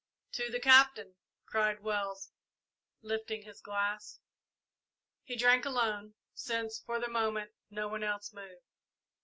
"To 0.31 0.49
the 0.49 0.59
Captain!" 0.59 1.13
cried 1.45 1.81
Wells, 1.83 2.31
lifting 3.03 3.43
his 3.43 3.61
glass. 3.61 4.19
He 5.21 5.35
drank 5.35 5.63
alone, 5.63 6.15
since, 6.33 6.79
for 6.79 6.99
the 6.99 7.07
moment, 7.07 7.51
no 7.69 7.87
one 7.87 8.03
else 8.03 8.33
moved. 8.33 8.63